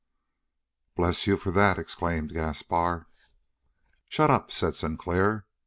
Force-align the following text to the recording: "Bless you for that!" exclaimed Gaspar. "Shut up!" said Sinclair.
"Bless 0.95 1.27
you 1.27 1.37
for 1.37 1.51
that!" 1.51 1.77
exclaimed 1.77 2.33
Gaspar. 2.33 3.05
"Shut 4.09 4.31
up!" 4.31 4.51
said 4.51 4.75
Sinclair. 4.75 5.45